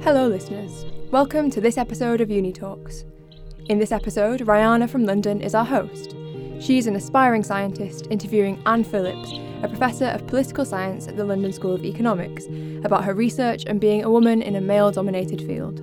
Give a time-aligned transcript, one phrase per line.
[0.00, 0.86] Hello, listeners.
[1.10, 3.04] Welcome to this episode of Uni Talks.
[3.68, 6.14] In this episode, Rihanna from London is our host.
[6.60, 9.32] She's an aspiring scientist interviewing Anne Phillips,
[9.62, 12.46] a professor of political science at the London School of Economics,
[12.84, 15.80] about her research and being a woman in a male dominated field.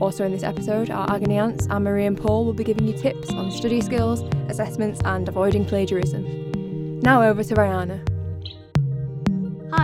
[0.00, 2.94] Also, in this episode, our agony aunts, Anne Marie and Paul, will be giving you
[2.94, 7.00] tips on study skills, assessments, and avoiding plagiarism.
[7.00, 8.19] Now over to Rihanna.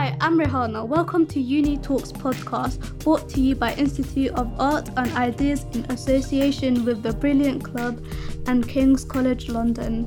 [0.07, 0.87] Hi, I'm Rihanna.
[0.87, 5.85] Welcome to Uni Talks podcast, brought to you by Institute of Art and Ideas in
[5.87, 8.01] association with the Brilliant Club
[8.47, 10.07] and King's College London.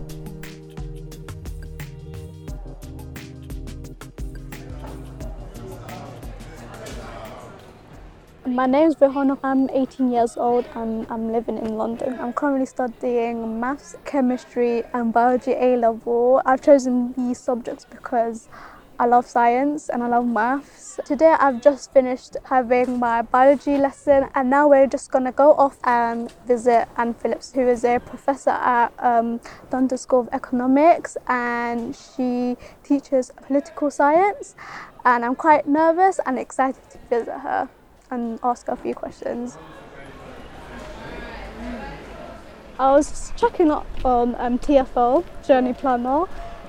[8.46, 9.38] My name is Rihanna.
[9.44, 12.18] I'm 18 years old and I'm living in London.
[12.22, 16.42] I'm currently studying maths, chemistry, and biology A level.
[16.46, 18.48] I've chosen these subjects because
[19.02, 21.00] I love science and I love maths.
[21.06, 25.54] Today I've just finished having my biology lesson and now we're just going to go
[25.54, 29.40] off and visit Anne Phillips who is a professor at um,
[29.96, 34.54] School of Economics and she teaches political science
[35.06, 37.70] and I'm quite nervous and excited to visit her
[38.12, 39.58] and ask her a few questions.
[42.78, 46.26] I was checking up on um, TFL, Journey Planner,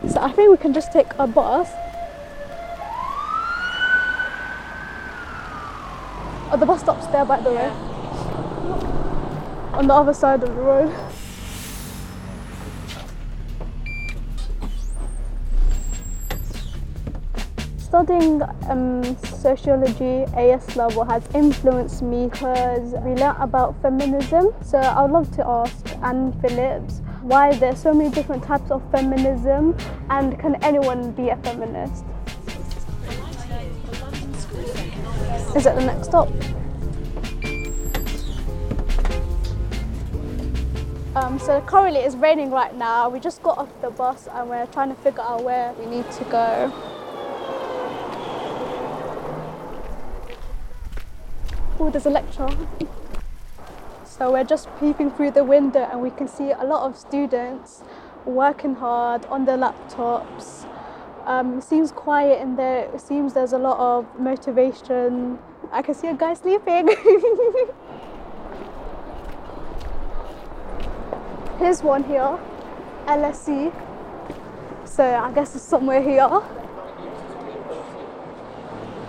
[0.09, 1.69] so I think we can just take a bus
[6.53, 7.69] Oh, the bus stop's there, by the way.
[9.73, 10.93] On the other side of the road.
[17.79, 24.53] Studying um, sociology AS level has influenced me because we learnt about feminism.
[24.65, 28.83] So I would love to ask Anne Phillips why there's so many different types of
[28.91, 29.77] feminism
[30.09, 32.05] and can anyone be a feminist?
[35.57, 36.29] Is it the next stop?
[41.17, 43.09] Um, so currently it's raining right now.
[43.09, 46.11] We just got off the bus and we're trying to figure out where we need
[46.13, 46.73] to go.
[51.79, 52.49] Oh, there's a lecture.
[54.05, 57.83] So we're just peeping through the window and we can see a lot of students
[58.25, 60.67] working hard on their laptops,
[61.27, 62.89] um, seems quiet in there.
[62.95, 65.39] It seems there's a lot of motivation.
[65.71, 66.89] I can see a guy sleeping.
[71.59, 72.39] Here's one here,
[73.07, 73.71] LSE.
[74.87, 76.27] So I guess it's somewhere here.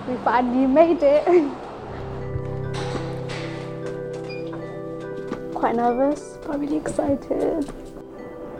[0.07, 1.25] We finally made it.
[5.55, 7.71] Quite nervous, but really excited.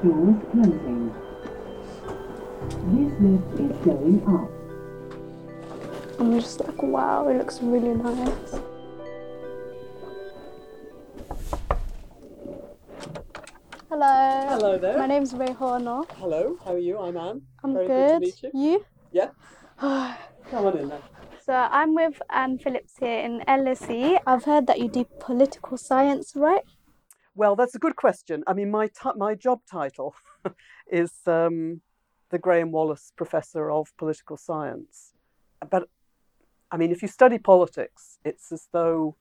[0.01, 1.13] Closing.
[2.71, 4.49] This lift is going up.
[6.19, 8.61] I'm just like, wow, it looks really nice.
[13.89, 14.45] Hello.
[14.47, 14.97] Hello there.
[14.97, 16.09] My name's Rayhana.
[16.11, 16.97] Hello, how are you?
[16.97, 17.41] I'm Anne.
[17.61, 18.07] I'm Very good.
[18.07, 18.71] good to meet you.
[18.71, 18.85] You?
[19.11, 19.29] Yeah.
[20.49, 21.01] Come on in then.
[21.45, 24.21] So I'm with Anne Phillips here in LSE.
[24.25, 26.63] I've heard that you do political science, right?
[27.35, 28.45] Well, that's a good question.
[28.47, 30.15] I mean, my ti my job title
[30.87, 31.81] is um,
[32.31, 35.13] the Graham Wallas Professor of Political Science.
[35.69, 35.87] But
[36.71, 39.15] I mean, if you study politics, it's as though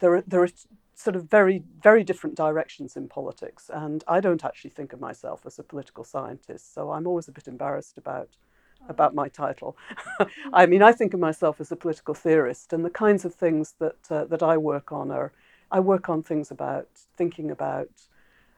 [0.00, 0.48] there are, there are
[0.94, 5.46] sort of very very different directions in politics, and I don't actually think of myself
[5.46, 8.28] as a political scientist, so I'm always a bit embarrassed about
[8.88, 9.76] about my title.
[10.52, 13.74] I mean, I think of myself as a political theorist, and the kinds of things
[13.78, 15.32] that uh, that I work on are
[15.70, 17.90] I work on things about thinking about,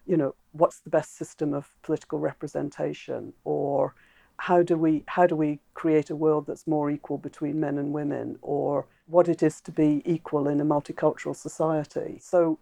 [0.06, 3.94] you know, what's the best system of political representation, or
[4.37, 7.93] how do we how do we create a world that's more equal between men and
[7.93, 12.19] women, or what it is to be equal in a multicultural society.
[12.21, 12.59] So,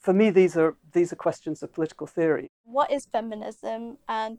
[0.00, 2.48] for me, these are these are questions of political theory.
[2.64, 4.38] What is feminism and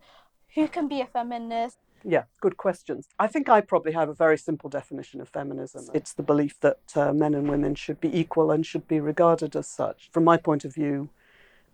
[0.55, 1.77] who can be a feminist?
[2.03, 3.07] Yeah, good questions.
[3.19, 5.89] I think I probably have a very simple definition of feminism.
[5.93, 9.55] It's the belief that uh, men and women should be equal and should be regarded
[9.55, 10.09] as such.
[10.11, 11.09] From my point of view,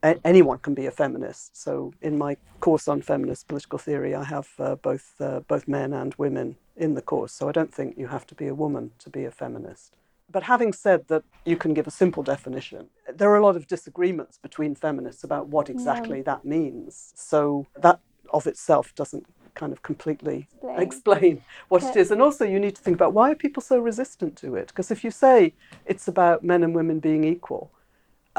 [0.04, 1.56] a- anyone can be a feminist.
[1.62, 5.94] So, in my course on feminist political theory, I have uh, both uh, both men
[5.94, 7.34] and women in the course.
[7.34, 9.96] So, I don't think you have to be a woman to be a feminist.
[10.32, 12.90] But having said that, you can give a simple definition.
[13.14, 17.14] There are a lot of disagreements between feminists about what exactly that means.
[17.16, 18.00] So, that
[18.32, 20.82] of itself doesn't kind of completely Explain.
[20.82, 22.00] explain what it Okay.
[22.00, 22.12] is.
[22.12, 24.68] And also, you need to think about why are people so resistant to it?
[24.68, 25.54] Because if you say
[25.86, 27.72] it's about men and women being equal,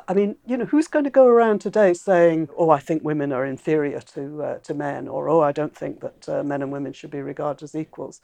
[0.08, 3.32] I mean, you know, who's going to go around today saying, "Oh, I think women
[3.32, 6.72] are inferior to uh, to men," or "Oh, I don't think that uh, men and
[6.72, 8.20] women should be regarded as equals,"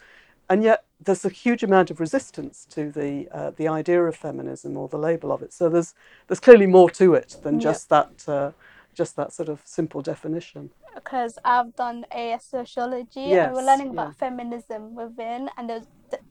[0.48, 4.76] and yet there's a huge amount of resistance to the uh, the idea of feminism
[4.76, 5.52] or the label of it.
[5.52, 5.94] So there's
[6.26, 8.50] there's clearly more to it than just that uh,
[8.94, 10.70] just that sort of simple definition.
[10.94, 15.86] Because I've done a sociology Yes, and we're learning about feminism within, and there's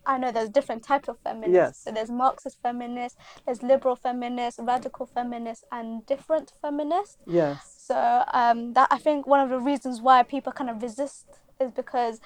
[0.05, 1.53] I know there's different types of feminists.
[1.53, 1.81] Yes.
[1.83, 7.17] So there's Marxist feminists, there's liberal feminists, radical feminists, and different feminists.
[7.25, 7.83] Yes.
[7.87, 11.25] So um, that I think one of the reasons why people kind of resist
[11.59, 12.19] is because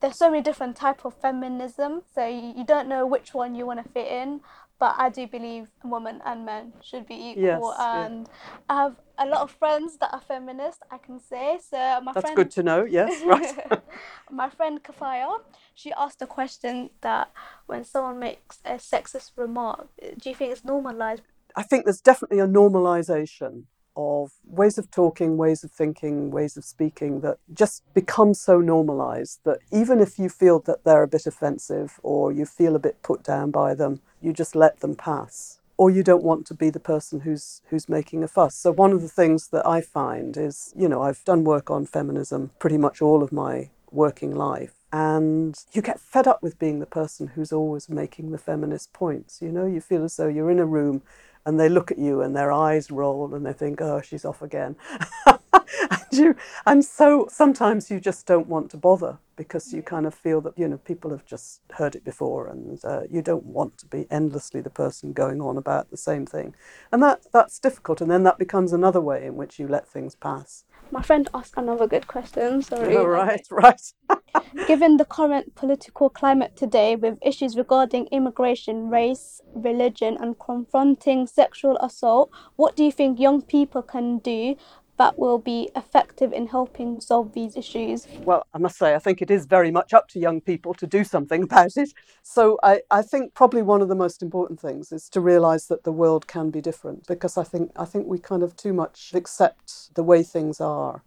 [0.00, 2.02] there's so many different type of feminism.
[2.14, 4.40] So you, you don't know which one you want to fit in.
[4.80, 8.06] But I do believe women and men should be equal, Yes, yeah.
[8.06, 8.28] and
[8.70, 10.80] I have a lot of friends that are feminist.
[10.90, 12.00] I can say so.
[12.00, 12.84] My That's friend, good to know.
[12.84, 13.22] Yes.
[13.26, 13.54] Right.
[14.30, 15.40] my friend Kafaya,
[15.74, 17.30] she asked a question that
[17.66, 19.88] when someone makes a sexist remark,
[20.18, 21.22] do you think it's normalized?
[21.54, 23.64] I think there's definitely a normalization
[24.00, 29.40] of ways of talking, ways of thinking, ways of speaking that just become so normalized
[29.44, 33.02] that even if you feel that they're a bit offensive or you feel a bit
[33.02, 35.58] put down by them, you just let them pass.
[35.76, 38.54] Or you don't want to be the person who's who's making a fuss.
[38.54, 41.86] So one of the things that I find is, you know, I've done work on
[41.86, 44.74] feminism pretty much all of my working life.
[44.92, 49.40] And you get fed up with being the person who's always making the feminist points.
[49.40, 51.02] You know, you feel as though you're in a room
[51.46, 54.42] and they look at you and their eyes roll and they think, oh, she's off
[54.42, 54.76] again.
[55.26, 60.14] and, you, and so sometimes you just don't want to bother because you kind of
[60.14, 63.78] feel that, you know, people have just heard it before and uh, you don't want
[63.78, 66.54] to be endlessly the person going on about the same thing.
[66.92, 68.00] And that, that's difficult.
[68.00, 70.64] And then that becomes another way in which you let things pass.
[70.92, 72.62] My friend asked another good question.
[72.62, 72.96] Sorry.
[72.96, 73.80] All right, right.
[74.66, 81.76] Given the current political climate today, with issues regarding immigration, race, religion, and confronting sexual
[81.78, 84.56] assault, what do you think young people can do
[85.00, 88.06] that will be effective in helping solve these issues?
[88.22, 90.86] Well, I must say, I think it is very much up to young people to
[90.86, 91.88] do something about it.
[92.22, 95.84] So I, I think probably one of the most important things is to realise that
[95.84, 99.12] the world can be different because I think I think we kind of too much
[99.14, 101.02] accept the way things are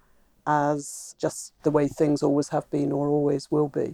[0.48, 3.94] as just the way things always have been or always will be.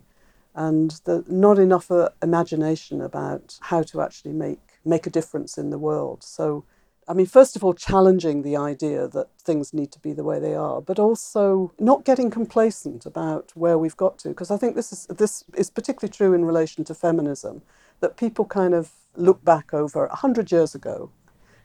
[0.55, 5.71] And the, not enough uh, imagination about how to actually make make a difference in
[5.71, 6.23] the world.
[6.23, 6.63] So
[7.09, 10.39] I mean, first of all, challenging the idea that things need to be the way
[10.39, 14.29] they are, but also not getting complacent about where we've got to.
[14.29, 17.63] Because I think this is this is particularly true in relation to feminism,
[17.99, 21.09] that people kind of look back over hundred years ago.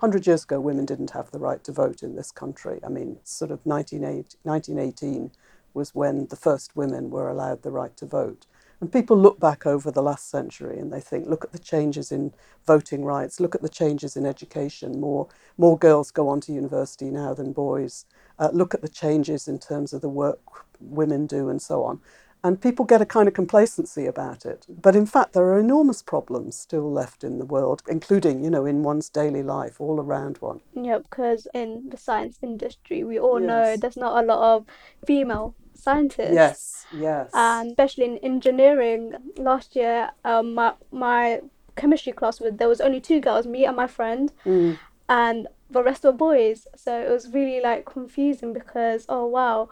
[0.00, 2.81] Hundred years ago, women didn't have the right to vote in this country.
[2.82, 5.31] I mean, sort of 1918, 1918
[5.75, 8.46] was when the first women were allowed the right to vote.
[8.81, 12.12] And people look back over the last century and they think, look at the changes
[12.12, 12.32] in
[12.67, 15.00] voting rights, look at the changes in education.
[15.00, 18.05] More, more girls go on to university now than boys.
[18.38, 20.41] Uh, look at the changes in terms of the work
[20.81, 22.00] women do and so on.
[22.43, 24.67] And people get a kind of complacency about it.
[24.69, 28.67] But in fact, there are enormous problems still left in the world, including, you know,
[28.67, 30.61] in one's daily life, all around one.
[30.75, 34.67] Yeah, because in the science industry, we all know there's not a lot of
[35.06, 36.32] female scientists.
[36.32, 37.31] Yes, yes.
[37.35, 41.41] and especially in engineering last year um, my, my
[41.76, 44.79] chemistry class was there was only two girls me and my friend Mm.
[45.09, 49.69] and the rest were boys so it was really like confusing because oh wow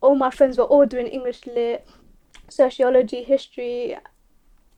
[0.00, 1.86] all my friends were all doing english lit
[2.48, 3.96] sociology history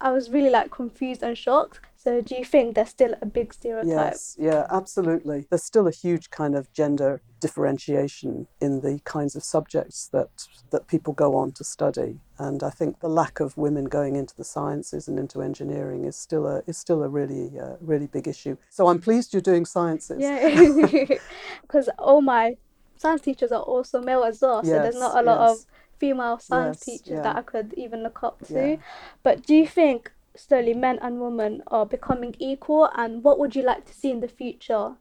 [0.01, 3.53] i was really like confused and shocked so do you think there's still a big
[3.53, 5.47] stereotype Yes, yeah, absolutely.
[5.51, 10.31] There's still a huge kind of gender differentiation in the kinds of subjects that
[10.71, 14.35] that people go on to study, and I think the lack of women going into
[14.35, 18.27] the sciences and into engineering is still a is still a really uh, really big
[18.27, 18.57] issue.
[18.71, 20.17] So I'm pleased you're doing sciences.
[20.21, 20.39] yeah
[21.63, 22.57] because all my
[22.97, 25.61] science teachers are also male as well so there's not a lot yes.
[25.61, 25.67] of
[25.99, 27.23] female science Yes, teachers yeah.
[27.23, 28.71] that I could even look up to.
[28.71, 28.77] Yeah.
[29.23, 33.63] But do you think slowly men and women are becoming equal and what would you
[33.63, 34.97] like to see in the future?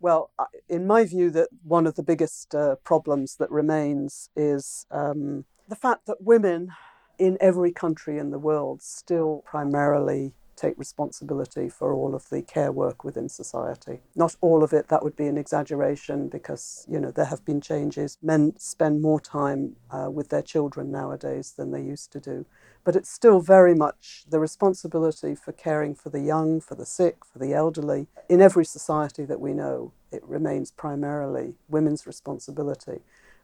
[0.00, 0.30] Well,
[0.68, 5.76] in my view, that one of the biggest uh, problems that remains is um, the
[5.76, 6.72] fact that women
[7.18, 12.70] in every country in the world still primarily take responsibility for all of the care
[12.70, 14.00] work within society.
[14.14, 17.60] Not all of it, that would be an exaggeration because, you know, there have been
[17.60, 18.18] changes.
[18.22, 22.46] Men spend more time uh, with their children nowadays than they used to do.
[22.84, 27.24] But it's still very much the responsibility for caring for the young, for the sick,
[27.24, 28.06] for the elderly.
[28.28, 33.00] In every society that we know, it remains primarily women's responsibility.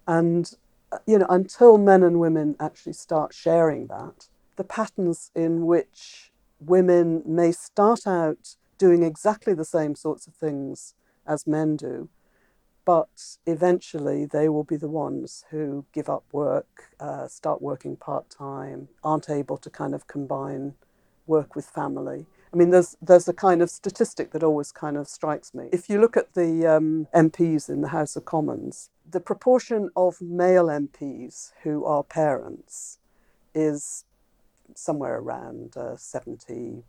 [0.06, 0.52] And,
[0.92, 6.30] uh, you know, until men and women actually start sharing that, the patterns in which
[6.61, 10.94] women may start out doing exactly the same sorts of things
[11.26, 12.09] as men do.
[12.90, 18.28] But eventually, they will be the ones who give up work, uh, start working part
[18.28, 20.75] time, aren't able to kind of combine
[21.25, 22.26] work with family.
[22.52, 25.68] I mean, there's there's a kind of statistic that always kind of strikes me.
[25.70, 30.20] If you look at the um, MPs in the House of Commons, the proportion of
[30.20, 32.99] male MPs who are parents
[33.54, 34.04] is
[34.75, 36.82] somewhere around uh, 70,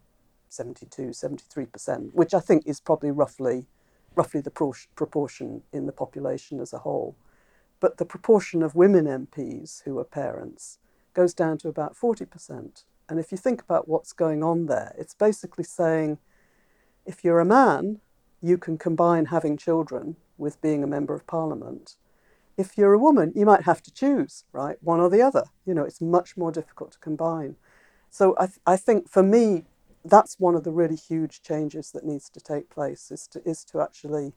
[0.49, 3.67] 72, 73%, which I think is probably roughly
[4.15, 7.15] roughly the pro- proportion in the population as a whole.
[7.79, 10.79] But the proportion of women MPs who are parents
[11.13, 12.83] goes down to about 40%.
[13.09, 16.19] And if you think about what's going on there, it's basically saying
[17.05, 17.99] if you're a man,
[18.41, 21.95] you can combine having children with being a member of parliament.
[22.57, 24.77] If you're a woman, you might have to choose, right?
[24.81, 25.43] One or the other.
[25.65, 27.55] You know, it's much more difficult to combine.
[28.09, 29.65] So I, th- I think for me,
[30.03, 33.63] that's one of the really huge changes that needs to take place is to, is
[33.65, 34.33] to actually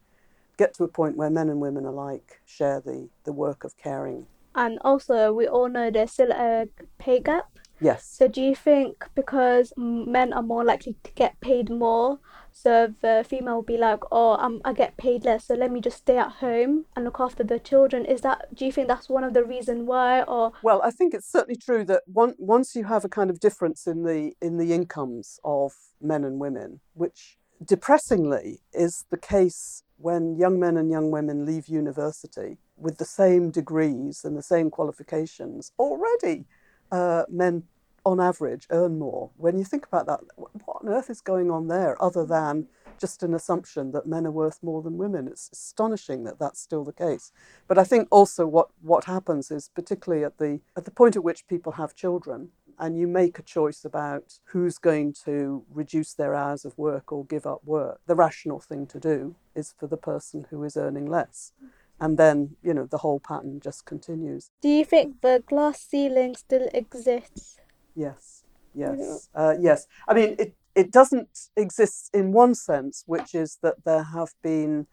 [0.56, 4.26] get to a point where men and women alike share the, the work of caring.
[4.54, 6.68] And also, we all know there's still a
[6.98, 7.46] pay gap.
[7.80, 8.04] Yes.
[8.06, 12.20] So, do you think because men are more likely to get paid more,
[12.54, 15.80] so the female will be like, "Oh, I'm, I get paid less, so let me
[15.80, 18.06] just stay at home and look after the children"?
[18.06, 18.54] Is that?
[18.54, 20.52] Do you think that's one of the reason why, or?
[20.62, 23.86] Well, I think it's certainly true that one, once you have a kind of difference
[23.86, 30.36] in the in the incomes of men and women, which depressingly is the case when
[30.36, 35.72] young men and young women leave university with the same degrees and the same qualifications
[35.78, 36.44] already
[36.92, 37.64] uh, men
[38.04, 39.30] on average earn more.
[39.36, 40.50] When you think about that, what
[40.84, 42.28] on earth is going on there other mm.
[42.28, 42.66] than
[42.98, 45.28] just an assumption that men are worth more than women?
[45.28, 47.32] It's astonishing that that's still the case.
[47.66, 51.24] But I think also what, what happens is particularly at the at the point at
[51.24, 56.34] which people have children and you make a choice about who's going to reduce their
[56.34, 59.96] hours of work or give up work, the rational thing to do is for the
[59.96, 61.52] person who is earning less
[62.00, 64.50] and then you know the whole pattern just continues.
[64.60, 67.60] Do you think the glass ceiling still exists?
[67.94, 69.86] Yes, yes, uh, yes.
[70.08, 74.86] I mean, it it doesn't exist in one sense, which is that there have been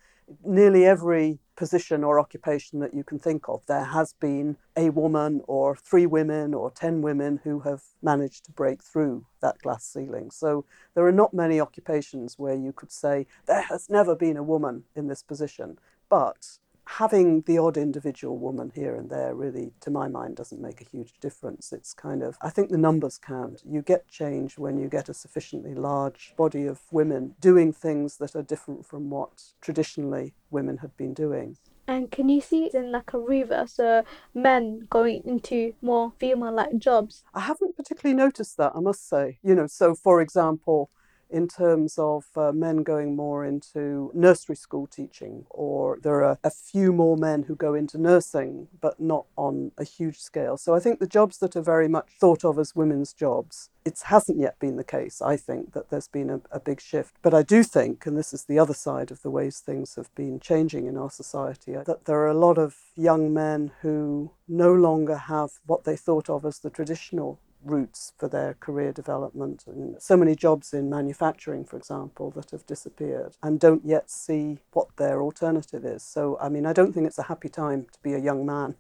[0.46, 3.66] nearly every position or occupation that you can think of.
[3.66, 8.52] There has been a woman or three women or ten women who have managed to
[8.52, 10.32] break through that glass ceiling.
[10.32, 14.44] So there are not many occupations where you could say there has never been a
[14.44, 15.78] woman in this position.
[16.10, 20.82] But having the odd individual woman here and there really, to my mind, doesn't make
[20.82, 21.72] a huge difference.
[21.72, 23.62] It's kind of, I think the numbers count.
[23.66, 28.36] You get change when you get a sufficiently large body of women doing things that
[28.36, 31.58] are different from what traditionally women have been doing.
[31.88, 36.54] And can you see it in like a reverse, so men going into more female
[36.54, 37.24] like jobs?
[37.34, 39.40] I haven't particularly noticed that, I must say.
[39.44, 40.90] You know, so for example,
[41.32, 46.52] in terms of uh, men going more into nursery school teaching, or there are a
[46.52, 50.58] few more men who go into nursing, but not on a huge scale.
[50.58, 54.00] So I think the jobs that are very much thought of as women's jobs, it
[54.06, 57.16] hasn't yet been the case, I think, that there's been a, a big shift.
[57.22, 60.14] But I do think, and this is the other side of the ways things have
[60.16, 64.74] been changing in our society, that there are a lot of young men who no
[64.74, 69.64] longer have what they thought of as the traditional routes for their career development.
[69.68, 74.60] And so many jobs in manufacturing, for example, that have disappeared and don't yet see
[74.72, 76.04] what their alternative is.
[76.04, 78.76] So, I mean, I don't think it's a happy time to be a young man,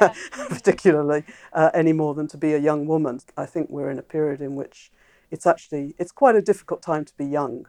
[0.00, 0.12] yeah.
[0.48, 3.20] particularly, uh, any more than to be a young woman.
[3.36, 4.90] I think we're in a period in which
[5.30, 7.66] it's actually it's quite a difficult time to be young,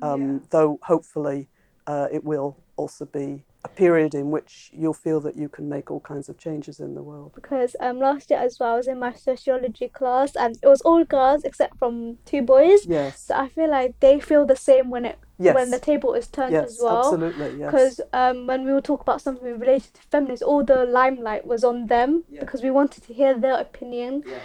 [0.00, 0.38] um, yeah.
[0.50, 1.48] though hopefully
[1.86, 5.90] uh, it will also be a period in which you'll feel that you can make
[5.90, 7.32] all kinds of changes in the world.
[7.34, 10.80] Because um, last year as well, I was in my sociology class and it was
[10.80, 12.86] all girls except from two boys.
[12.86, 13.20] Yes.
[13.26, 15.54] So I feel like they feel the same when it yes.
[15.54, 16.98] when the table is turned yes, as well.
[16.98, 17.70] Absolutely, yes.
[17.70, 21.62] Because um, when we would talk about something related to feminists, all the limelight was
[21.62, 22.40] on them yeah.
[22.40, 24.38] because we wanted to hear their opinion, yeah.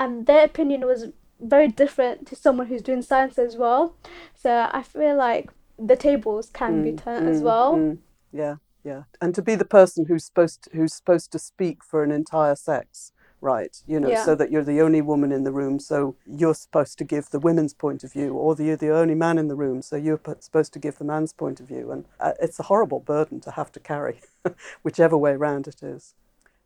[0.00, 3.94] and their opinion was very different to someone who's doing science as well.
[4.34, 7.76] So I feel like the tables can mm, be turned mm, as well.
[7.76, 7.98] Mm,
[8.32, 9.04] yeah yeah.
[9.20, 12.54] And to be the person who's supposed to, who's supposed to speak for an entire
[12.54, 13.12] sex
[13.44, 14.24] right you know yeah.
[14.24, 17.38] so that you're the only woman in the room so you're supposed to give the
[17.38, 20.20] women's point of view or the, you're the only man in the room so you're
[20.40, 23.50] supposed to give the man's point of view and uh, it's a horrible burden to
[23.50, 24.20] have to carry
[24.82, 26.14] whichever way round it is.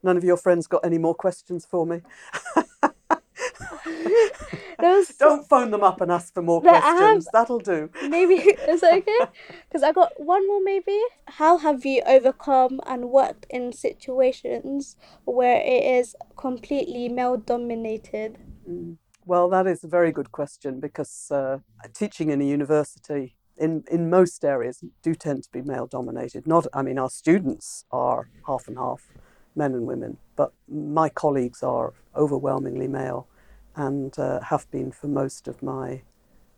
[0.04, 2.02] None of your friends got any more questions for me
[5.18, 7.26] Don't phone them up and ask for more questions.
[7.26, 7.90] Have, That'll do.
[8.08, 8.34] Maybe
[8.68, 9.18] is that okay?
[9.68, 10.62] Because I got one more.
[10.62, 11.00] Maybe.
[11.26, 18.38] How have you overcome and worked in situations where it is completely male dominated?
[18.68, 18.98] Mm.
[19.24, 21.58] Well, that is a very good question because uh,
[21.92, 26.46] teaching in a university in, in most areas do tend to be male dominated.
[26.46, 29.02] Not, I mean, our students are half and half
[29.54, 33.28] men and women, but my colleagues are overwhelmingly male
[33.78, 36.02] and uh, have been for most of my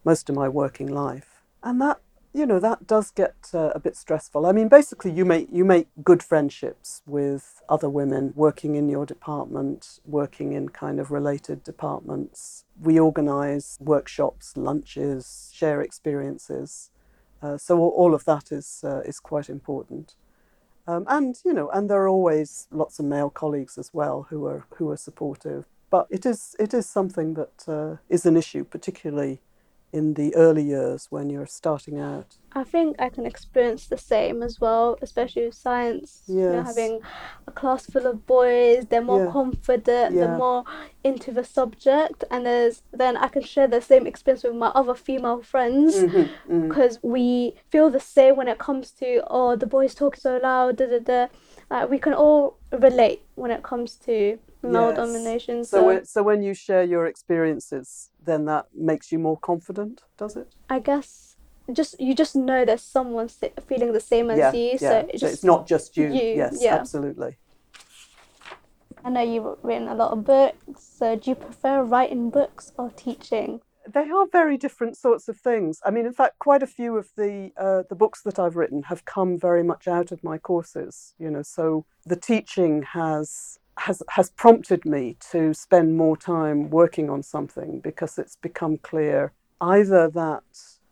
[0.02, 1.42] most of my working life.
[1.62, 2.00] And that
[2.32, 4.46] you know that does get uh, a bit stressful.
[4.46, 9.04] I mean, basically, you make you make good friendships with other women working in your
[9.04, 12.64] department, working in kind of related departments.
[12.80, 16.90] We organise workshops, lunches, share experiences.
[17.42, 20.14] Uh, so all of that is uh, is quite important.
[20.86, 24.46] Um, and you know, and there are always lots of male colleagues as well who
[24.46, 25.66] are who are supportive.
[25.90, 29.40] But it is it is something that uh, is an issue, particularly
[29.92, 32.36] in the early years when you're starting out.
[32.52, 36.22] I think I can experience the same as well, especially with science.
[36.26, 36.36] Yes.
[36.36, 37.00] You know, having
[37.46, 39.32] a class full of boys, they're more yeah.
[39.32, 40.26] confident, yeah.
[40.26, 40.64] they're more
[41.02, 44.94] into the subject, and there's then I can share the same experience with my other
[44.94, 46.12] female friends because
[46.48, 46.98] mm-hmm, mm.
[47.02, 50.86] we feel the same when it comes to oh the boys talk so loud, da
[50.86, 51.26] da da.
[51.70, 54.96] Like we can all relate when it comes to male yes.
[54.96, 55.64] domination.
[55.64, 60.02] So, so when, so when you share your experiences, then that makes you more confident,
[60.16, 60.48] does it?
[60.68, 61.30] I guess
[61.72, 63.28] just you just know there's someone
[63.68, 64.78] feeling the same as yeah, you, yeah.
[64.78, 66.08] so, it just, so it's not just you.
[66.12, 66.74] you yes, yeah.
[66.74, 67.36] absolutely.
[69.04, 70.82] I know you've written a lot of books.
[70.98, 73.60] So do you prefer writing books or teaching?
[73.88, 75.80] They are very different sorts of things.
[75.84, 78.82] I mean, in fact, quite a few of the uh, the books that I've written
[78.84, 81.14] have come very much out of my courses.
[81.18, 87.08] You know, so the teaching has has has prompted me to spend more time working
[87.08, 90.44] on something because it's become clear either that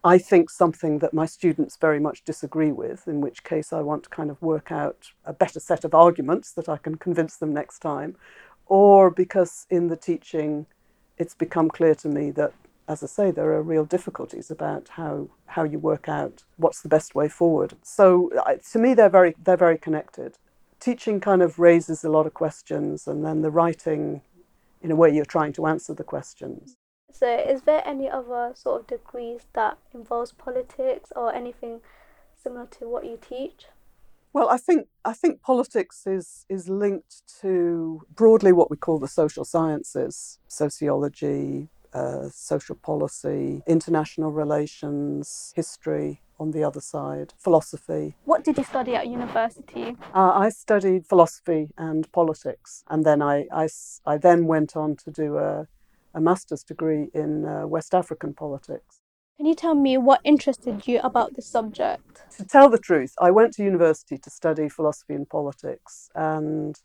[0.05, 4.05] I think something that my students very much disagree with, in which case I want
[4.05, 7.53] to kind of work out a better set of arguments that I can convince them
[7.53, 8.17] next time,
[8.67, 10.67] or because in the teaching
[11.19, 12.53] it's become clear to me that,
[12.87, 16.89] as I say, there are real difficulties about how, how you work out what's the
[16.89, 17.75] best way forward.
[17.83, 18.31] So
[18.73, 20.39] to me, they're very, they're very connected
[20.81, 24.23] teaching kind of raises a lot of questions, and then the writing,
[24.83, 26.77] in a way, you're trying to answer the questions.
[27.13, 31.81] So, is there any other sort of degrees that involves politics or anything
[32.43, 33.67] similar to what you teach?
[34.33, 39.09] Well, I think I think politics is is linked to broadly what we call the
[39.09, 48.17] social sciences, sociology, uh, social policy, international relations, history, on the other side, philosophy.
[48.25, 49.97] What did you study at university?
[50.15, 53.69] Uh, I studied philosophy and politics, and then I, I,
[54.07, 55.67] I then went on to do a,
[56.15, 59.01] a master's degree in uh, West African politics.
[59.37, 62.23] Can you tell me what interested you about this subject?
[62.39, 66.81] To tell the truth, I went to university to study philosophy and politics, and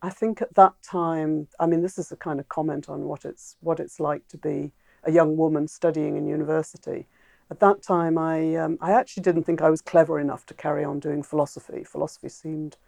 [0.00, 3.24] I think at that time, I mean, this is a kind of comment on what
[3.24, 4.72] it's what it's like to be
[5.04, 7.06] a young woman studying in university
[7.52, 10.84] at that time, I, um, I actually didn't think I was clever enough to carry
[10.84, 11.84] on doing philosophy.
[11.84, 12.78] Philosophy seemed,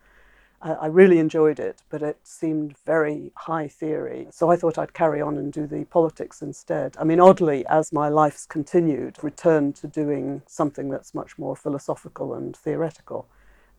[0.62, 4.26] I, I really enjoyed it, but it seemed very high theory.
[4.30, 6.96] So I thought I'd carry on and do the politics instead.
[6.98, 12.32] I mean, oddly, as my life's continued, returned to doing something that's much more philosophical
[12.32, 13.26] and theoretical.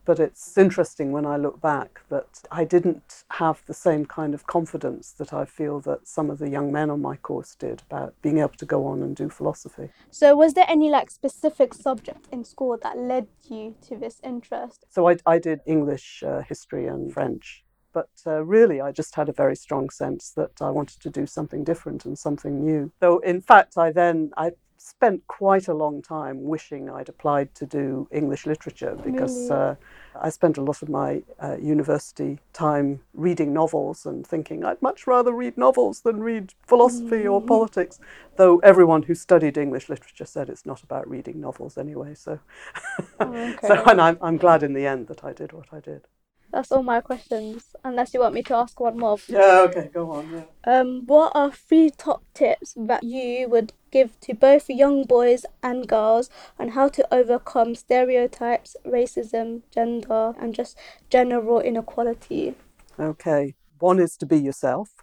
[0.06, 4.46] But it's interesting when I look back that I didn't have the same kind of
[4.46, 8.14] confidence that I feel that some of the young men on my course did about
[8.22, 9.90] being able to go on and do philosophy.
[10.10, 14.86] So, was there any like specific subject in school that led you to this interest?
[14.88, 17.64] So, I, I did English, uh, history, and French.
[17.92, 21.26] But uh, really, I just had a very strong sense that I wanted to do
[21.26, 22.92] something different and something new.
[23.00, 24.52] Though, in fact, I then I
[24.86, 29.74] spent quite a long time wishing I'd applied to do English literature because uh,
[30.14, 35.08] I spent a lot of my uh, university time reading novels and thinking I'd much
[35.08, 37.98] rather read novels than read philosophy or politics.
[38.36, 42.14] Though everyone who studied English literature said it's not about reading novels anyway.
[42.14, 42.38] So,
[43.20, 43.66] oh, okay.
[43.66, 46.06] so and I'm, I'm glad in the end that I did what I did.
[46.52, 49.18] That's all my questions, unless you want me to ask one more.
[49.28, 50.30] Yeah, okay, go on.
[50.32, 50.78] Yeah.
[50.80, 55.88] Um, what are three top tips that you would give to both young boys and
[55.88, 60.78] girls on how to overcome stereotypes, racism, gender, and just
[61.10, 62.54] general inequality?
[62.98, 64.94] Okay, one is to be yourself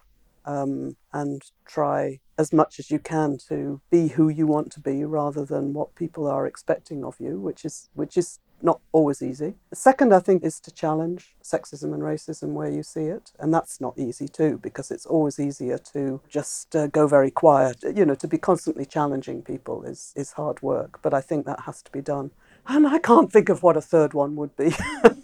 [0.44, 5.04] um, and try as much as you can to be who you want to be
[5.04, 9.54] rather than what people are expecting of you, which is which is not always easy.
[9.70, 13.32] The second, I think, is to challenge sexism and racism where you see it.
[13.38, 17.78] And that's not easy too, because it's always easier to just uh, go very quiet.
[17.94, 21.60] You know, to be constantly challenging people is, is hard work, but I think that
[21.60, 22.30] has to be done.
[22.66, 24.74] And I can't think of what a third one would be.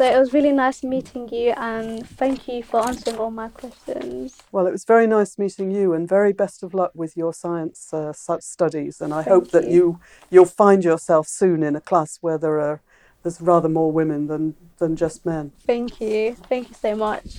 [0.00, 4.42] So it was really nice meeting you and thank you for answering all my questions.
[4.50, 7.92] well, it was very nice meeting you, and very best of luck with your science
[7.92, 9.02] uh, studies.
[9.02, 9.70] And I hope that you.
[9.70, 12.80] you you'll find yourself soon in a class where there are
[13.22, 15.52] there's rather more women than than just men.
[15.66, 16.34] Thank you.
[16.48, 17.36] Thank you so much.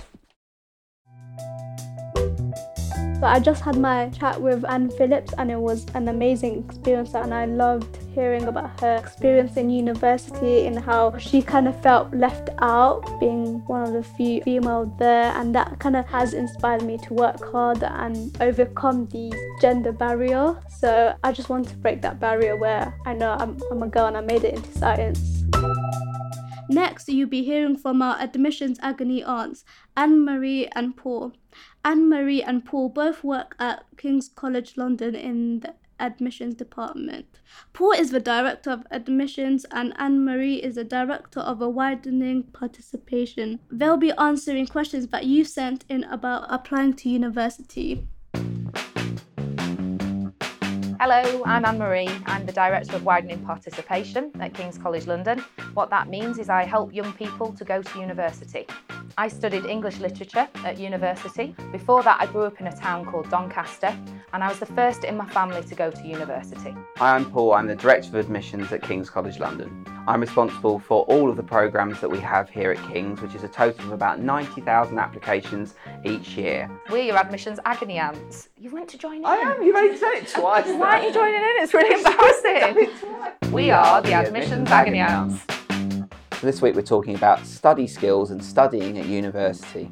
[3.20, 7.16] So I just had my chat with Anne Phillips and it was an amazing experience
[7.16, 12.14] and I loved hearing about her experience in university and how she kind of felt
[12.14, 16.84] left out being one of the few female there and that kind of has inspired
[16.84, 20.56] me to work hard and overcome the gender barrier.
[20.80, 24.08] So I just want to break that barrier where I know I'm, I'm a girl
[24.08, 25.44] and I made it into science.
[26.70, 29.66] Next, you'll be hearing from our admissions agony aunts,
[29.98, 31.34] Anne Marie and Paul.
[31.84, 37.40] Anne Marie and Paul both work at King's College London in the admissions department.
[37.72, 42.44] Paul is the director of admissions, and Anne Marie is the director of a widening
[42.44, 43.60] participation.
[43.70, 48.08] They'll be answering questions that you sent in about applying to university.
[51.04, 52.10] Hello, I'm Anne Marie.
[52.28, 55.40] I'm the Director of Widening Participation at King's College London.
[55.74, 58.68] What that means is I help young people to go to university.
[59.18, 61.56] I studied English literature at university.
[61.72, 63.98] Before that, I grew up in a town called Doncaster,
[64.34, 66.76] and I was the first in my family to go to university.
[66.98, 67.54] Hi, I'm Paul.
[67.54, 69.86] I'm the Director of Admissions at King's College London.
[70.08, 73.44] I'm responsible for all of the programmes that we have here at King's, which is
[73.44, 76.70] a total of about 90,000 applications each year.
[76.90, 78.50] We're your admissions agony ants.
[78.58, 79.26] You went to join in.
[79.26, 80.66] I am, you've only said it twice.
[80.92, 81.54] Why aren't you joining in?
[81.60, 83.54] It's really embarrassing.
[83.54, 85.42] we are the admissions agony ants.
[86.42, 89.90] This week we're talking about study skills and studying at university.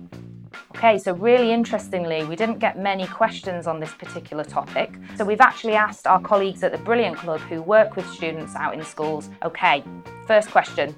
[0.75, 4.93] Okay, so really interestingly, we didn't get many questions on this particular topic.
[5.15, 8.73] So we've actually asked our colleagues at the Brilliant Club who work with students out
[8.73, 9.29] in schools.
[9.45, 9.85] Okay,
[10.27, 10.93] first question.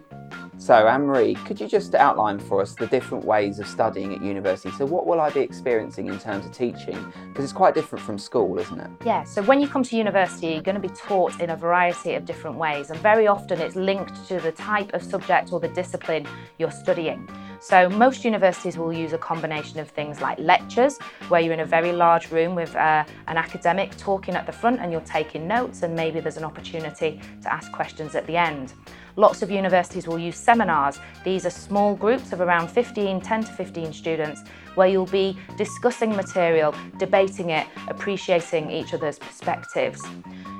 [0.61, 4.21] So, Anne Marie, could you just outline for us the different ways of studying at
[4.21, 4.69] university?
[4.77, 7.03] So, what will I be experiencing in terms of teaching?
[7.29, 8.91] Because it's quite different from school, isn't it?
[9.03, 12.13] Yeah, so when you come to university, you're going to be taught in a variety
[12.13, 15.69] of different ways, and very often it's linked to the type of subject or the
[15.69, 16.27] discipline
[16.59, 17.27] you're studying.
[17.59, 21.65] So, most universities will use a combination of things like lectures, where you're in a
[21.65, 25.81] very large room with uh, an academic talking at the front and you're taking notes,
[25.81, 28.73] and maybe there's an opportunity to ask questions at the end.
[29.15, 30.99] Lots of universities will use seminars.
[31.23, 34.43] These are small groups of around 15, 10 to 15 students,
[34.75, 40.01] where you'll be discussing material, debating it, appreciating each other's perspectives.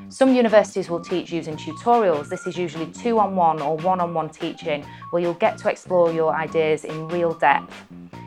[0.09, 2.27] Some universities will teach using tutorials.
[2.27, 5.69] This is usually two on one or one on one teaching where you'll get to
[5.69, 7.73] explore your ideas in real depth.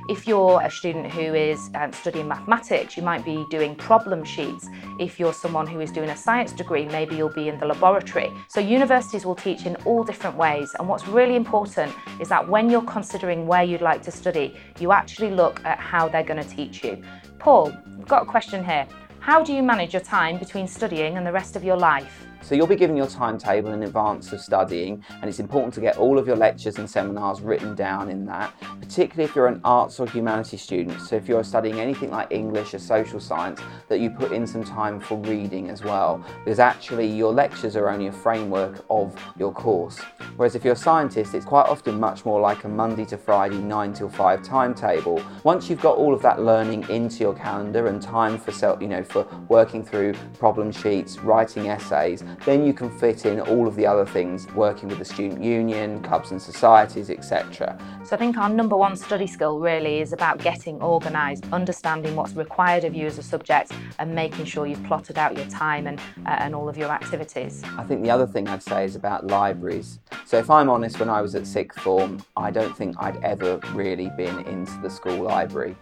[0.06, 4.68] If you're a student who is um, studying mathematics, you might be doing problem sheets.
[5.00, 8.30] If you're someone who is doing a science degree, maybe you'll be in the laboratory.
[8.48, 10.74] So, universities will teach in all different ways.
[10.78, 14.92] And what's really important is that when you're considering where you'd like to study, you
[14.92, 17.02] actually look at how they're going to teach you.
[17.38, 18.86] Paul, I've got a question here.
[19.20, 22.23] How do you manage your time between studying and the rest of your life?
[22.44, 25.96] So you'll be given your timetable in advance of studying, and it's important to get
[25.96, 29.98] all of your lectures and seminars written down in that, particularly if you're an arts
[29.98, 31.00] or humanities student.
[31.00, 34.62] So if you're studying anything like English or social science, that you put in some
[34.62, 39.50] time for reading as well, because actually your lectures are only a framework of your
[39.50, 39.98] course.
[40.36, 43.56] Whereas if you're a scientist, it's quite often much more like a Monday to Friday
[43.56, 45.22] 9 till 5 timetable.
[45.44, 48.88] Once you've got all of that learning into your calendar and time for self, you
[48.88, 53.76] know, for working through problem sheets, writing essays, then you can fit in all of
[53.76, 57.78] the other things, working with the student union, clubs and societies, etc.
[58.04, 62.34] So I think our number one study skill really is about getting organised, understanding what's
[62.34, 65.98] required of you as a subject, and making sure you've plotted out your time and,
[66.26, 67.62] uh, and all of your activities.
[67.78, 70.00] I think the other thing I'd say is about libraries.
[70.26, 73.58] So if I'm honest, when I was at sixth form, I don't think I'd ever
[73.72, 75.76] really been into the school library.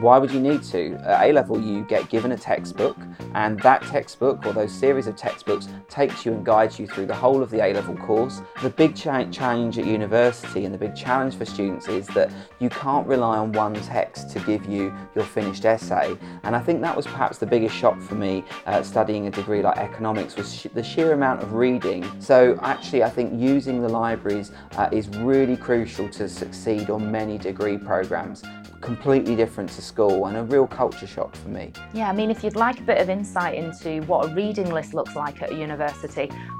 [0.00, 0.94] Why would you need to?
[1.04, 2.96] At A level, you get given a textbook,
[3.34, 7.14] and that textbook or those series of textbooks takes you and guides you through the
[7.14, 8.40] whole of the A level course.
[8.62, 12.68] The big cha- change at university and the big challenge for students is that you
[12.68, 16.16] can't rely on one text to give you your finished essay.
[16.42, 19.62] And I think that was perhaps the biggest shock for me uh, studying a degree
[19.62, 22.04] like economics was sh- the sheer amount of reading.
[22.20, 27.38] So actually, I think using the libraries uh, is really crucial to succeed on many
[27.38, 28.42] degree programs.
[28.80, 31.70] Completely different to school and a real culture shock for me.
[31.92, 34.94] Yeah, I mean, if you'd like a bit of insight into what a reading list
[34.94, 35.69] looks like at a university.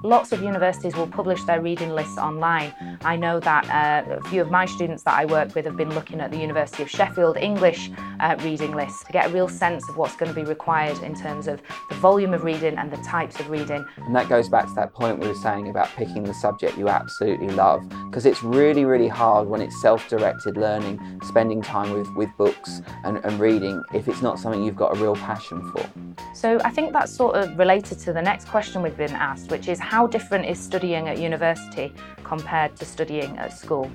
[0.02, 2.72] Lots of universities will publish their reading lists online.
[3.02, 5.94] I know that uh, a few of my students that I work with have been
[5.94, 9.88] looking at the University of Sheffield English uh, reading list to get a real sense
[9.88, 12.96] of what's going to be required in terms of the volume of reading and the
[12.98, 13.84] types of reading.
[13.96, 16.88] And that goes back to that point we were saying about picking the subject you
[16.88, 22.08] absolutely love, because it's really, really hard when it's self directed learning, spending time with,
[22.14, 25.88] with books and, and reading, if it's not something you've got a real passion for.
[26.34, 29.66] So I think that's sort of related to the next question we've been asked, which
[29.66, 31.90] is how different is studying at university
[32.22, 33.90] compared to studying at school?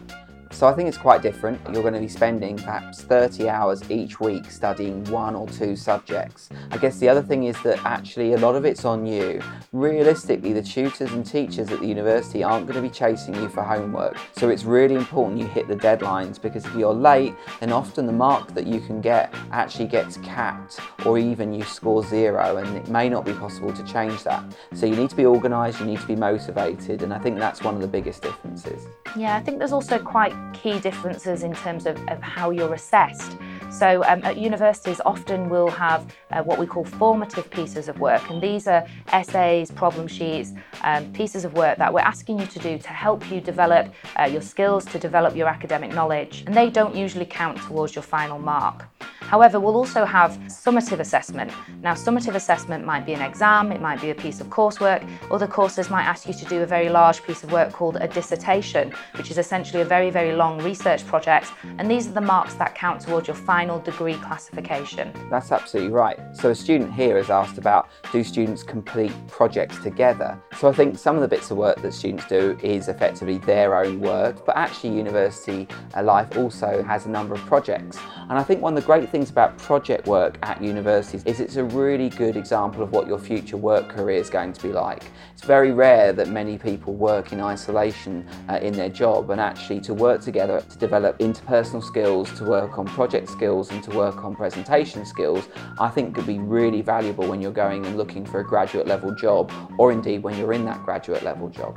[0.55, 1.59] So I think it's quite different.
[1.73, 6.47] You're going to be spending perhaps 30 hours each week studying one or two subjects.
[6.71, 9.41] I guess the other thing is that actually a lot of it's on you.
[9.73, 13.63] Realistically, the tutors and teachers at the university aren't going to be chasing you for
[13.63, 14.17] homework.
[14.37, 18.13] So it's really important you hit the deadlines because if you're late, then often the
[18.13, 22.87] mark that you can get actually gets capped or even you score zero and it
[22.87, 24.41] may not be possible to change that.
[24.73, 27.61] So you need to be organised, you need to be motivated, and I think that's
[27.61, 28.87] one of the biggest differences.
[29.17, 33.37] Yeah, I think there's also quite key differences in terms of, of how you're assessed.
[33.69, 38.29] So um, at universities often we'll have uh, what we call formative pieces of work
[38.29, 40.53] and these are essays, problem sheets,
[40.83, 44.23] um, pieces of work that we're asking you to do to help you develop uh,
[44.23, 48.39] your skills, to develop your academic knowledge and they don't usually count towards your final
[48.39, 48.85] mark.
[49.25, 51.51] However, we'll also have summative assessment.
[51.81, 55.07] Now, summative assessment might be an exam, it might be a piece of coursework.
[55.31, 58.07] Other courses might ask you to do a very large piece of work called a
[58.07, 61.51] dissertation, which is essentially a very, very long research project.
[61.77, 65.11] And these are the marks that count towards your final degree classification.
[65.29, 66.19] That's absolutely right.
[66.33, 70.41] So, a student here has asked about do students complete projects together?
[70.57, 73.75] So, I think some of the bits of work that students do is effectively their
[73.75, 75.67] own work, but actually, university
[76.01, 77.97] life also has a number of projects.
[78.29, 81.57] And I think one of the great things about project work at universities is it's
[81.57, 85.03] a really good example of what your future work career is going to be like.
[85.33, 89.79] It's very rare that many people work in isolation uh, in their job and actually
[89.81, 94.23] to work together to develop interpersonal skills, to work on project skills and to work
[94.23, 95.47] on presentation skills,
[95.79, 99.13] I think could be really valuable when you're going and looking for a graduate level
[99.15, 101.75] job or indeed when you're in that graduate level job.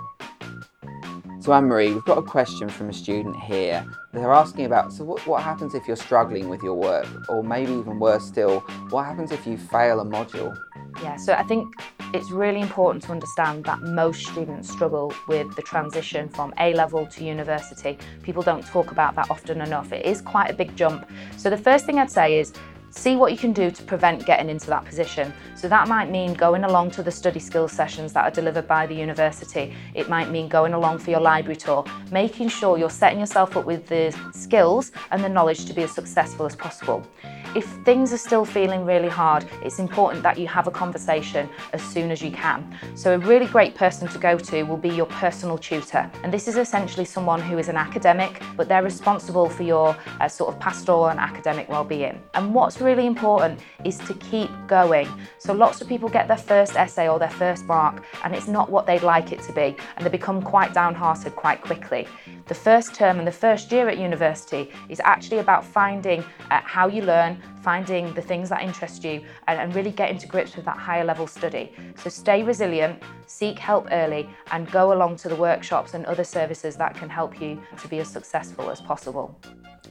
[1.40, 3.82] So, Anne Marie, we've got a question from a student here.
[4.12, 7.06] They're asking about so, what, what happens if you're struggling with your work?
[7.28, 10.54] Or maybe even worse still, what happens if you fail a module?
[11.02, 11.74] Yeah, so I think
[12.14, 17.06] it's really important to understand that most students struggle with the transition from A level
[17.06, 17.98] to university.
[18.22, 19.92] People don't talk about that often enough.
[19.92, 21.08] It is quite a big jump.
[21.36, 22.52] So, the first thing I'd say is
[22.90, 25.32] See what you can do to prevent getting into that position.
[25.54, 28.86] So that might mean going along to the study skills sessions that are delivered by
[28.86, 29.74] the university.
[29.94, 33.66] It might mean going along for your library tour, making sure you're setting yourself up
[33.66, 37.06] with the skills and the knowledge to be as successful as possible.
[37.54, 41.82] If things are still feeling really hard, it's important that you have a conversation as
[41.82, 42.78] soon as you can.
[42.94, 46.10] So, a really great person to go to will be your personal tutor.
[46.22, 50.28] And this is essentially someone who is an academic, but they're responsible for your uh,
[50.28, 52.20] sort of pastoral and academic well-being.
[52.34, 55.08] And what's really important is to keep going.
[55.38, 58.70] So, lots of people get their first essay or their first mark, and it's not
[58.70, 62.06] what they'd like it to be, and they become quite downhearted quite quickly.
[62.46, 66.88] The first term and the first year at university is actually about finding uh, how
[66.88, 70.64] you learn, finding the things that interest you, and, and really getting to grips with
[70.64, 71.72] that higher level study.
[71.96, 76.76] So stay resilient, seek help early, and go along to the workshops and other services
[76.76, 79.38] that can help you to be as successful as possible.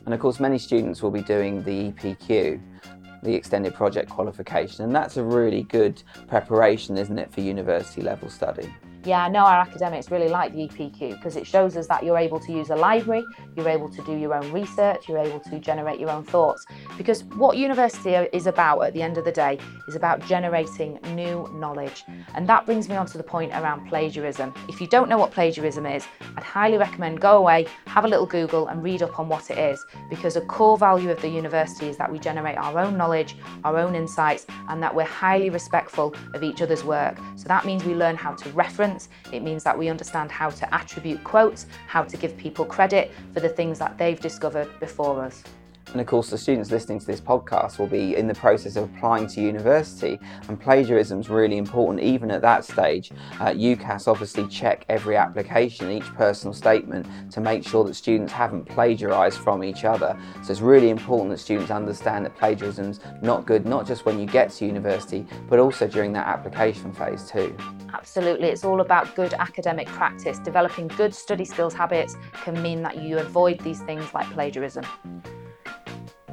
[0.06, 2.62] And of course, many students will be doing the EPQ
[3.24, 8.30] the extended project qualification, and that's a really good preparation, isn't it, for university level
[8.30, 8.70] study?
[9.08, 12.18] Yeah, I know our academics really like the EPQ because it shows us that you're
[12.18, 13.24] able to use a library,
[13.56, 16.66] you're able to do your own research, you're able to generate your own thoughts.
[16.98, 21.50] Because what university is about at the end of the day is about generating new
[21.54, 22.04] knowledge.
[22.36, 24.54] And that brings me on to the point around plagiarism.
[24.68, 28.26] If you don't know what plagiarism is, I'd highly recommend go away, have a little
[28.26, 29.86] Google, and read up on what it is.
[30.10, 33.78] Because a core value of the university is that we generate our own knowledge, our
[33.78, 37.18] own insights, and that we're highly respectful of each other's work.
[37.38, 38.97] So that means we learn how to reference
[39.32, 43.40] it means that we understand how to attribute quotes, how to give people credit for
[43.40, 45.44] the things that they've discovered before us.
[45.92, 48.84] And of course, the students listening to this podcast will be in the process of
[48.84, 53.12] applying to university, and plagiarism is really important even at that stage.
[53.40, 58.66] Uh, UCAS obviously check every application, each personal statement, to make sure that students haven't
[58.66, 60.18] plagiarised from each other.
[60.44, 64.20] So it's really important that students understand that plagiarism is not good, not just when
[64.20, 67.56] you get to university, but also during that application phase too.
[67.94, 70.40] Absolutely, it's all about good academic practice.
[70.40, 74.86] Developing good study skills habits can mean that you avoid these things like plagiarism.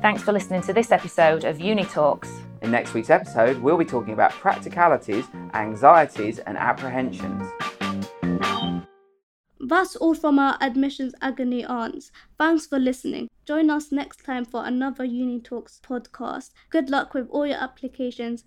[0.04, 2.30] Thanks for listening to this episode of Uni Talks.
[2.60, 7.42] In next week's episode, we'll be talking about practicalities, anxieties, and apprehensions.
[9.60, 12.12] That's all from our admissions agony aunts.
[12.38, 13.30] Thanks for listening.
[13.46, 16.50] Join us next time for another Uni Talks podcast.
[16.68, 18.44] Good luck with all your applications.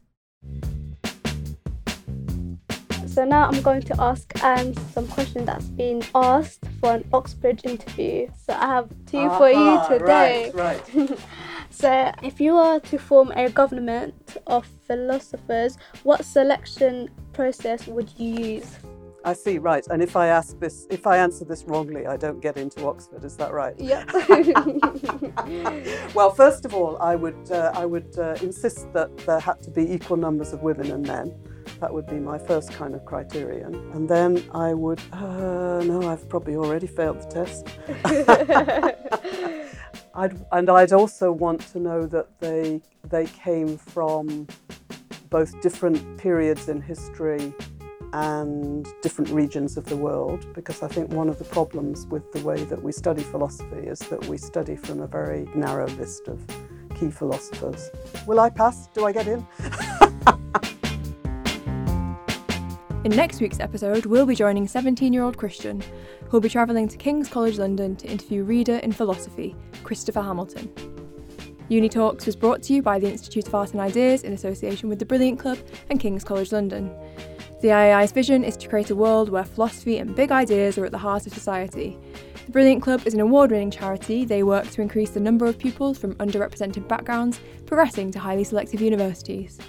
[3.17, 7.61] So now I'm going to ask Anne some questions that's been asked for an Oxbridge
[7.63, 8.27] interview.
[8.45, 10.51] So I have two for you today.
[10.53, 11.19] Right, right.
[11.71, 18.35] So if you were to form a government of philosophers, what selection process would you
[18.35, 18.77] use?
[19.25, 19.83] I see, right.
[19.89, 23.25] And if I ask this, if I answer this wrongly, I don't get into Oxford.
[23.25, 23.73] Is that right?
[23.79, 24.11] Yep.
[26.13, 29.71] well, first of all, I would uh, I would uh, insist that there had to
[29.71, 31.33] be equal numbers of women and men.
[31.79, 33.75] That would be my first kind of criterion.
[33.93, 37.67] And then I would uh, no, I've probably already failed the test.
[40.15, 44.47] I'd, and I'd also want to know that they they came from
[45.29, 47.53] both different periods in history
[48.13, 52.39] and different regions of the world because I think one of the problems with the
[52.39, 56.41] way that we study philosophy is that we study from a very narrow list of
[56.99, 57.91] key philosophers.
[58.25, 58.87] Will I pass?
[58.87, 59.45] Do I get in?
[63.07, 65.81] In next week's episode, we'll be joining 17 year old Christian,
[66.27, 70.69] who'll be travelling to King's College London to interview reader in philosophy, Christopher Hamilton.
[71.69, 74.89] Uni Talks was brought to you by the Institute of Art and Ideas in association
[74.89, 75.57] with the Brilliant Club
[75.89, 76.93] and King's College London.
[77.61, 80.91] The IAI's vision is to create a world where philosophy and big ideas are at
[80.91, 81.97] the heart of society.
[82.45, 84.25] The Brilliant Club is an award winning charity.
[84.25, 88.81] They work to increase the number of pupils from underrepresented backgrounds progressing to highly selective
[88.81, 89.59] universities.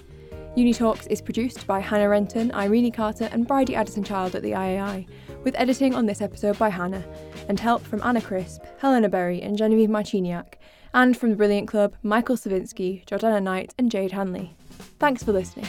[0.59, 4.51] Uni Talks is produced by Hannah Renton, Irene Carter, and Bridie Addison Child at the
[4.51, 5.07] IAI,
[5.45, 7.05] with editing on this episode by Hannah,
[7.49, 10.55] and help from Anna Crisp, Helena Berry, and Genevieve Marciniak,
[10.93, 14.57] and from the Brilliant Club, Michael Savinsky, Jordana Knight, and Jade Hanley.
[14.99, 15.69] Thanks for listening.